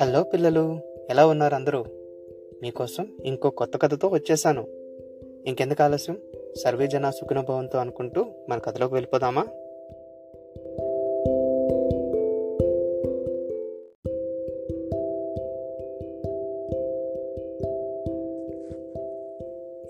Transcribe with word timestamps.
Hello 0.00 0.22
పిల్లలు 0.22 0.78
ఎలా 1.10 1.26
ఉన్నారు 1.26 1.54
అందరూ? 1.54 1.84
మీకోసం 2.62 3.16
ఇంకో 3.24 3.50
కొత్త 3.50 3.78
కథతో 3.82 4.08
వచ్చేసాను. 4.08 4.66
ఇంకెందుకు 5.46 5.82
ఆలస్యం? 5.82 6.18
సర్వే 6.62 6.86
జన 6.86 7.10
సుఖనుభవంతో 7.10 7.78
అనుకుంటూ 7.78 8.24
మన 8.48 8.58
కథలోకి 8.58 8.94
వెళ్ళిపోదామా? 8.94 9.46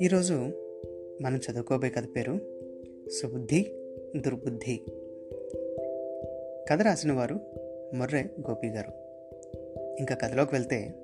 ఈరోజు 0.03 0.33
మనం 1.23 1.37
చదువుకోబోయే 1.37 1.91
కథ 1.91 2.05
పేరు 2.17 2.39
సుబుద్ధి 3.11 3.67
దుర్బుద్ధి. 4.17 4.81
కథ 6.71 6.83
రాసిన 6.83 7.13
వారు 7.13 7.41
మొర్రె 7.95 8.21
గోపి 8.21 8.67
గారు. 8.67 9.08
ఇంకా 9.99 10.15
కథలోకి 10.15 10.55
వెళ్తే 10.55 10.95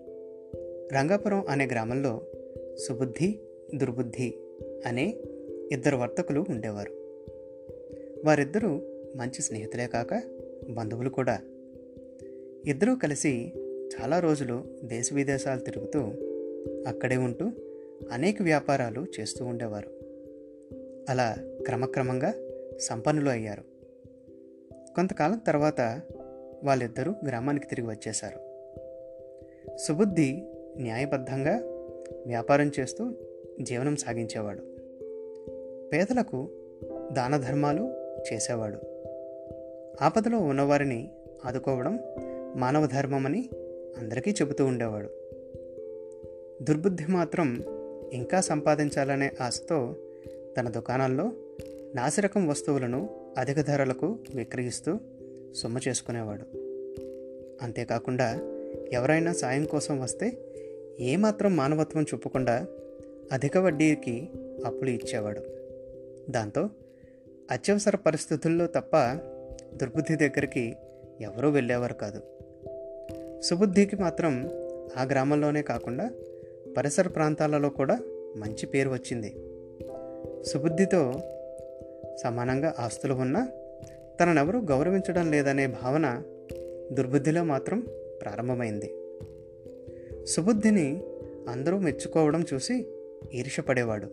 రంగాపురం 0.94 1.44
అనే 1.48 1.66
గ్రామంలో 1.66 2.22
సుబుద్ధి 2.88 3.38
దుర్బుద్ధి 3.74 4.34
అనే 4.86 5.16
ఇద్దరు 5.72 5.96
వర్తకులు 5.96 6.46
ఉండేవారు. 6.50 6.92
వారిద్దరూ 8.24 8.82
మంచి 9.16 9.42
స్నేహితులే 9.42 9.86
కాక 9.86 10.22
బంధువులు 10.70 11.10
కూడా. 11.10 11.38
ఇద్దరూ 12.66 12.96
కలిసి 12.96 13.52
చాలా 13.96 14.20
రోజులు 14.20 14.64
దేశ 14.84 15.12
విదేశాలు 15.12 15.60
తిరుగుతూ 15.60 16.00
అక్కడే 16.86 17.16
ఉంటూ 17.16 17.50
అనేక 18.12 18.42
వ్యాపారాలు 18.42 19.06
చేస్తూ 19.20 19.44
ఉండేవారు. 19.44 19.90
అలా 21.08 21.36
క్రమక్రమంగా 21.66 22.34
సంపన్నులు 22.78 23.30
అయ్యారు. 23.30 23.62
కొంతకాలం 24.94 25.38
తర్వాత 25.38 26.00
వాళ్ళిద్దరూ 26.64 27.14
గ్రామానికి 27.26 27.66
తిరిగి 27.66 27.86
వచ్చేశారు. 27.86 28.43
సుబుద్ధి 29.78 30.42
న్యాయబద్ధంగా 30.76 31.60
వ్యాపారం 32.26 32.72
చేస్తూ 32.80 33.12
జీవనం 33.60 33.96
సాగించేవాడు. 33.96 34.60
పేదలకు 35.88 36.48
దాన 37.12 37.36
ధర్మాలు 37.36 37.92
చేసేవాడు. 38.32 38.78
ఆపదలో 40.02 40.38
ఉన్నవారిని 40.38 41.10
ఆదుకోవడం 41.44 41.98
మానవ 42.56 42.86
ధర్మమని 42.86 43.48
అందరికీ 43.98 44.30
చెబుతూ 44.30 44.64
ఉండేవాడు. 44.64 45.08
దుర్బుద్ధి 46.62 47.04
మాత్రం 47.08 47.64
ఇంకా 48.12 48.40
సంపాదించాలనే 48.40 49.30
ఆశతో 49.40 49.96
తన 50.56 50.68
దుకాణాల్లో 50.68 51.32
నాసిరకం 51.94 52.48
వస్తువులను 52.48 53.08
అధిక 53.38 53.60
ధరలకు 53.60 54.18
విక్రయిస్తూ 54.34 54.98
సొమ్ము 55.54 55.80
చేసుకునేవాడు. 55.88 56.56
అంతేకాకుండా 57.62 58.53
ఎవరైనా 58.94 59.32
సాయం 59.32 59.64
కోసం 59.64 60.00
వస్తే 60.00 60.32
ఏమాత్రం 61.00 61.56
మానవత్వం 61.56 62.02
చూపకుండా 62.02 62.66
అధిక 63.32 63.58
వడ్డీకి 63.58 64.28
అప్పులు 64.64 64.90
ఇచ్చేవాడు. 64.90 65.42
దాంతో 66.30 66.68
అత్యవసర 67.50 67.96
పరిస్థితుల్లో 67.96 68.66
తప్ప 68.66 68.96
దుర్బుద్ధి 69.76 70.16
దగ్గరికి 70.16 70.76
ఎవరూ 71.20 71.50
వెళ్ళేవారు 71.50 71.94
కాదు. 71.94 72.20
సుబుద్ధికి 73.40 73.96
మాత్రం 73.96 74.50
ఆ 74.96 75.02
గ్రామంలోనే 75.02 75.62
కాకుండా 75.62 76.10
పరిసర 76.76 77.08
ప్రాంతాలలో 77.08 77.68
కూడా 77.68 77.98
మంచి 78.36 78.66
పేరు 78.66 78.90
వచ్చింది. 78.90 79.30
సుబుద్ధితో 80.42 81.12
సమానంగా 82.22 82.74
ఆస్తులు 82.78 83.14
ఉన్నా 83.14 83.48
తననెవరూ 84.20 84.60
గౌరవించడం 84.60 85.30
లేదనే 85.30 85.66
భావన 85.66 86.22
దుర్బుద్ధిలో 86.92 87.44
మాత్రం 87.44 87.86
ప్రారంభమైంది. 88.24 88.94
సుబుద్ధిని 90.24 91.02
అందరూ 91.48 91.78
మెచ్చుకోవడం 91.78 92.44
చూసి 92.54 92.86
ఈర్షపడేవాడు 93.32 94.06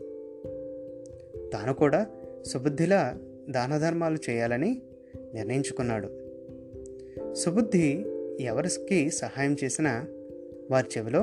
తాను 1.53 1.73
కూడా 1.73 2.07
సుబుద్ధిలా 2.45 3.17
దానధర్మాలు 3.49 4.17
చేయాలని 4.29 4.81
నిర్ణయించుకున్నాడు. 5.33 6.07
సుబుద్ధి 7.33 8.05
ఎవరికి 8.39 9.09
సహాయం 9.09 9.55
చేసినా 9.63 10.07
వారి 10.71 10.87
చెవిలో 10.97 11.21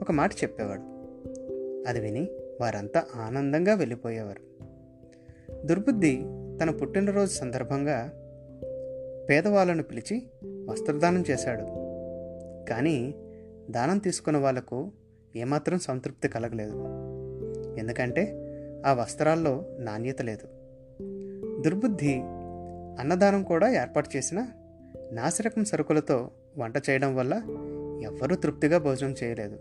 ఒక 0.00 0.12
మాట 0.12 0.32
చెప్పేవాడు. 0.32 0.80
అది 1.88 2.00
విని 2.00 2.28
వారంతా 2.60 3.04
ఆనందంగా 3.16 3.74
వెళ్ళిపోయేవారు. 3.74 4.42
దుర్బుద్ధి 5.66 6.16
తన 6.62 6.70
పుట్టినరోజు 6.70 7.30
సందర్భంగా 7.30 8.12
పేదవాళ్ళను 9.30 9.82
పిలిచి 9.82 10.22
వస్త్రదానం 10.44 11.24
చేశాడు. 11.30 11.75
కానీ 12.68 13.14
దానం 13.70 13.98
తీసుకున్న 13.98 14.38
వాళ్ళకు 14.38 14.92
ఏమాత్రం 15.36 15.78
సంతృప్తి 15.78 16.28
కలగలేదు. 16.28 16.84
ఎందుకంటే 17.78 18.42
ఆ 18.86 18.92
వస్త్రాల్లో 18.92 19.64
నాణ్యత 19.78 20.22
లేదు. 20.22 20.46
దుర్బుద్ధి 21.62 22.14
అన్నదానం 23.00 23.42
కూడా 23.42 23.68
ఏర్పాటు 23.70 24.16
చేసిన 24.16 24.46
నాసిరకం 25.12 25.64
సరుకులతో 25.64 26.30
వంట 26.58 26.76
చేయడం 26.90 27.16
వల్ల 27.16 27.34
ఎవ్వరూ 28.02 28.36
తృప్తిగా 28.36 28.78
భోజనం 28.78 29.14
చేయలేదు. 29.24 29.56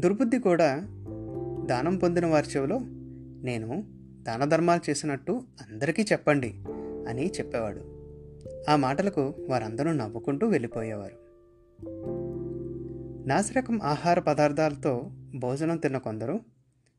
దుర్బుద్ధి 0.00 0.38
కూడా 0.38 0.76
దానం 1.66 1.96
పొందిన 1.96 2.26
వారి 2.26 2.46
చెవిలో 2.56 2.80
నేను 3.42 3.84
దాన 4.22 4.44
ధర్మాలు 4.44 4.90
చేసినట్టు 4.90 5.32
అందరికీ 5.32 6.02
చెప్పండి 6.02 6.54
అని 7.08 7.26
చెప్పేవాడు. 7.26 7.93
ఆ 8.68 8.76
మాటలకు 8.76 9.34
వారందరూ 9.48 9.92
నవ్వుకుంటూ 9.92 10.48
వెళ్ళిపోయేవారు. 10.48 11.24
నాసిరకం 13.28 13.82
ఆహార 13.82 14.20
పదార్థాలతో 14.20 15.02
భోజనం 15.34 15.76
తిన్న 15.76 15.98
కొందరు 15.98 16.40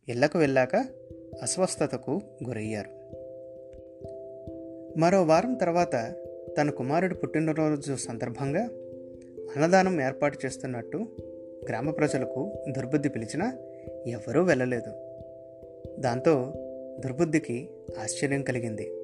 ఇళ్ళకు 0.10 0.38
వెళ్ళాక 0.38 0.76
అస్వస్థతకు 1.42 2.22
గురయ్యారు. 2.48 2.90
మరో 5.00 5.24
వారం 5.24 5.54
తర్వాత 5.54 6.16
తన 6.58 6.70
కుమారుడు 6.70 7.16
పుట్టినరోజు 7.16 7.96
సందర్భంగా 7.96 8.64
అన్నదానం 9.56 10.02
ఏర్పాటు 10.02 10.40
చేస్తున్నట్టు 10.46 11.08
గ్రామ 11.70 11.92
ప్రజలకు 11.92 12.54
దుర్బుద్ధి 12.70 13.10
పిలిచినా 13.10 13.54
ఎవరూ 14.08 14.44
వెళ్ళలేదు. 14.44 14.92
దాంతో 16.00 16.54
దుర్బుద్ధికి 17.00 17.70
ఆశ్చర్యం 18.00 18.44
కలిగింది. 18.44 18.95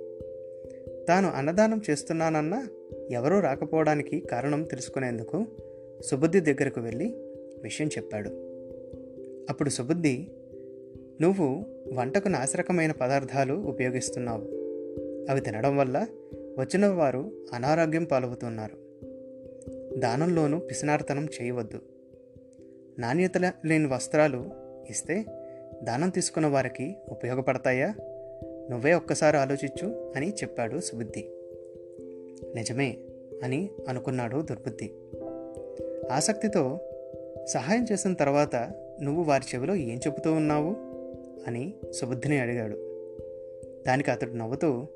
తాను 1.08 1.30
అన్నదానం 1.30 1.82
చేస్తున్నానన్నా 1.90 2.68
ఎవరూ 3.12 3.40
రాకపోవడానికి 3.40 4.20
కారణం 4.20 4.64
తెలుసుకునేందుకు 4.64 5.46
సుబుద్ధి 6.06 6.40
దగ్గరకు 6.40 6.82
వెళ్ళి 6.82 7.06
విషయం 7.64 7.88
చెప్పాడు. 7.88 8.30
అప్పుడు 9.50 9.70
సుబుద్ధి 9.70 10.28
నువ్వు 11.22 11.66
వంటకు 11.94 12.28
నాశరకమైన 12.28 12.92
పదార్థాలు 12.92 13.54
ఉపయోగిస్తున్నావు. 13.54 14.44
అవి 15.30 15.42
తినడం 15.42 15.78
వల్ల 15.78 16.08
వచ్చిన 16.36 16.88
వారు 16.88 17.32
అనారోగ్యం 17.54 18.04
పాలవుతున్నారు. 18.04 18.78
దానంలోనూ 20.00 20.60
పిసినార్తనం 20.60 21.28
చేయవద్దు. 21.42 21.80
నాణ్యత 23.00 23.38
లేని 23.38 23.88
వస్త్రాలు 23.88 24.50
ఇస్తే 24.90 25.26
దానం 25.84 26.10
తీసుకున్న 26.10 26.48
వారికి 26.48 26.96
ఉపయోగపడతాయా? 27.10 27.96
నువ్వే 28.70 28.94
ఒక్కసారి 28.94 29.38
ఆలోచించు 29.38 30.14
అని 30.16 30.30
చెప్పాడు 30.30 30.80
సుబుద్ధి. 30.80 31.24
నిజమే 32.56 32.98
అని 33.44 33.70
అనుకున్నాడు 33.88 34.42
దుర్బుద్ధి. 34.42 34.92
ఆసక్తితో 36.12 36.80
సహాయం 37.46 37.86
చేసిన 37.92 38.14
తర్వాత 38.14 38.56
నువ్వు 39.02 39.24
వారి 39.24 39.44
చెవిలో 39.56 39.76
ఏం 39.76 39.98
చెబుతూ 39.98 40.34
ఉన్నావు? 40.34 40.76
అని 41.48 41.74
సుబుద్ధిని 41.94 42.40
అడిగాడు. 42.40 42.76
దానికి 43.88 44.12
అతడు 44.12 44.32
నవ్వుతూ 44.32 44.88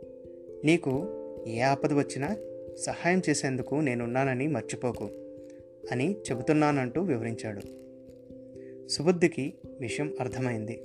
నీకు 0.63 1.07
ఏ 1.47 1.59
ఆపద 1.59 1.93
వచ్చినా 1.93 2.35
సహాయం 2.75 3.22
చేసేందుకు 3.29 3.75
నేనున్నానని 3.75 4.47
మర్చిపోకు 4.47 5.09
అని 5.91 6.16
చెబుతున్నానంటూ 6.31 7.01
వివరించాడు. 7.01 7.61
సుబుద్ధికి 8.87 9.53
విషయం 9.79 10.13
అర్థమైంది. 10.19 10.81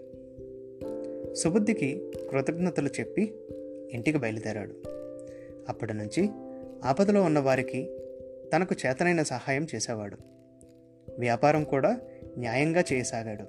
సుబుద్ధికి 1.35 2.11
కృతజ్ఞతలు 2.31 2.89
చెప్పి 3.01 3.35
ఇంటికి 3.91 4.19
బయలుదేరాడు. 4.19 4.75
అప్పటి 5.69 5.95
నుంచి 5.95 6.29
ఆపదలో 6.85 7.23
ఉన్న 7.23 7.39
వారికి 7.39 7.91
తనకు 8.55 8.75
చేతనైన 8.87 9.23
సహాయం 9.23 9.67
చేసేవాడు. 9.75 10.17
వ్యాపారం 11.19 11.65
కూడా 11.65 12.01
న్యాయంగా 12.39 12.85
చేయసాగాడు. 12.93 13.45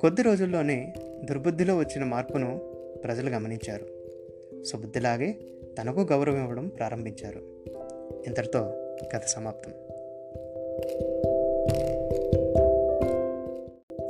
కొద్ది 0.00 0.22
రోజుల్లోనే 0.22 0.94
దుర్బుద్ధిలో 1.24 1.78
వచ్చిన 1.78 2.04
మార్పును 2.04 2.58
ప్రజలు 3.04 3.30
గమనించారు. 3.30 3.86
సుబుద్ధిలాగే 4.64 5.38
తనకు 5.78 6.00
గౌరవం 6.00 6.42
ఇవ్వడం 6.42 6.68
ప్రారంభించారు. 6.68 7.38
ఇంతటితో 8.26 8.74
కథ 9.12 9.22
సమాప్తం. 9.26 9.72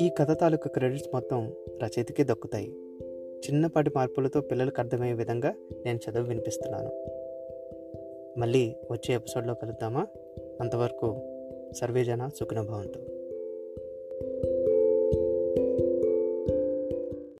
ఈ 0.06 0.10
కథ 0.10 0.40
తాలూకా 0.40 0.70
క్రెడిట్స్ 0.70 1.08
మొత్తం 1.12 1.52
రచయితకే 1.82 2.24
దక్కుతాయి. 2.24 2.68
చిన్నపాటి 3.46 3.90
మార్పులతో 3.96 4.40
పిల్లలకు 4.40 4.74
అర్థమయ్యే 4.78 5.14
విధంగా 5.14 5.54
నేను 5.84 5.98
చదువు 5.98 6.26
వినిపిస్తున్నాను. 6.26 6.90
మళ్ళీ 8.38 8.76
వచ్చే 8.92 9.14
ఎపిసోడ్లో 9.14 9.54
కలుద్దామా? 9.54 10.06
అంతవరకు 10.60 11.20
సర్వేజన 11.76 12.28
సుఖినభవంతు. 12.28 13.15